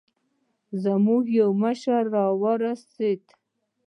زموږ 0.83 1.23
يو 1.39 1.49
مشر 1.63 2.01
راورسېد. 2.15 3.21